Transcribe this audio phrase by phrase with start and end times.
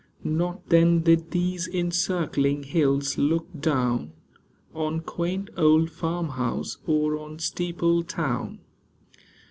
[0.23, 4.13] Not then did these encircling hills look down
[4.73, 8.61] On quaint old farmhouse, or on steepled town.